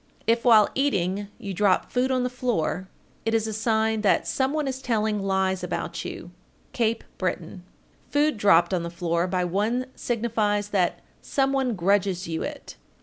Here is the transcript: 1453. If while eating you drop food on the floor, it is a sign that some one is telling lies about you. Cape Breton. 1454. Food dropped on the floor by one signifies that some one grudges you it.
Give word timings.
1453. 0.27 0.33
If 0.33 0.43
while 0.43 0.69
eating 0.73 1.27
you 1.37 1.53
drop 1.53 1.91
food 1.91 2.09
on 2.09 2.23
the 2.23 2.29
floor, 2.31 2.87
it 3.23 3.35
is 3.35 3.45
a 3.45 3.53
sign 3.53 4.01
that 4.01 4.27
some 4.27 4.51
one 4.51 4.67
is 4.67 4.81
telling 4.81 5.19
lies 5.21 5.63
about 5.63 6.03
you. 6.03 6.31
Cape 6.73 7.03
Breton. 7.19 7.61
1454. 8.11 8.23
Food 8.23 8.37
dropped 8.39 8.73
on 8.73 8.81
the 8.81 8.89
floor 8.89 9.27
by 9.27 9.45
one 9.45 9.85
signifies 9.93 10.69
that 10.69 11.01
some 11.21 11.53
one 11.53 11.75
grudges 11.75 12.27
you 12.27 12.41
it. 12.41 12.77